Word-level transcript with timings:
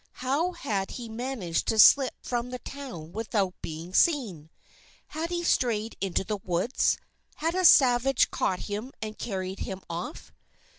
How 0.25 0.53
had 0.53 0.89
he 0.97 1.07
managed 1.09 1.67
to 1.67 1.77
slip 1.77 2.15
from 2.23 2.49
the 2.49 2.57
town 2.57 3.11
without 3.11 3.53
being 3.61 3.93
seen? 3.93 4.49
Had 5.09 5.29
he 5.29 5.43
strayed 5.43 5.95
into 6.01 6.23
the 6.23 6.39
woods? 6.43 6.97
Had 7.35 7.53
a 7.53 7.63
savage 7.63 8.31
caught 8.31 8.61
him 8.61 8.91
and 8.99 9.19
carried 9.19 9.59
him 9.59 9.83
off? 9.91 10.31